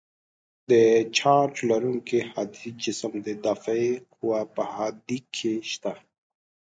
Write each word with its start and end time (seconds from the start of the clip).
د 0.69 0.73
چارج 1.17 1.55
لرونکي 1.69 2.17
هادي 2.31 2.69
جسم 2.83 3.11
د 3.27 3.27
دافعې 3.45 3.91
قوه 4.13 4.41
په 4.55 4.63
هادې 4.75 5.19
کې 5.35 5.53
شته. 5.71 5.93